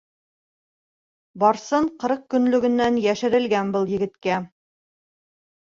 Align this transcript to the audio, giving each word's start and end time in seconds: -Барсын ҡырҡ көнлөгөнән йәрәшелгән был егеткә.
-Барсын 1.43 1.85
ҡырҡ 2.03 2.23
көнлөгөнән 2.35 2.97
йәрәшелгән 3.05 3.75
был 3.77 3.89
егеткә. 3.95 4.39